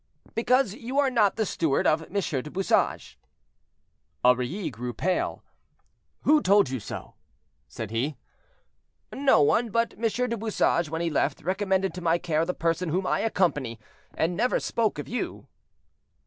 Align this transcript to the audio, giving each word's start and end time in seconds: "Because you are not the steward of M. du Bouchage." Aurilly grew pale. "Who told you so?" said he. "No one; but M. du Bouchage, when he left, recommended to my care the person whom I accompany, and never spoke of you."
"Because 0.33 0.73
you 0.73 0.97
are 0.97 1.11
not 1.11 1.35
the 1.35 1.45
steward 1.45 1.85
of 1.85 2.01
M. 2.01 2.13
du 2.41 2.49
Bouchage." 2.49 3.19
Aurilly 4.25 4.71
grew 4.71 4.95
pale. 4.95 5.43
"Who 6.23 6.41
told 6.41 6.71
you 6.71 6.79
so?" 6.79 7.13
said 7.67 7.91
he. 7.91 8.17
"No 9.13 9.43
one; 9.43 9.69
but 9.69 9.93
M. 9.93 10.01
du 10.27 10.37
Bouchage, 10.39 10.89
when 10.89 11.01
he 11.01 11.11
left, 11.11 11.43
recommended 11.43 11.93
to 11.93 12.01
my 12.01 12.17
care 12.17 12.45
the 12.45 12.55
person 12.55 12.89
whom 12.89 13.05
I 13.05 13.19
accompany, 13.19 13.79
and 14.15 14.35
never 14.35 14.59
spoke 14.59 14.97
of 14.97 15.07
you." 15.07 15.45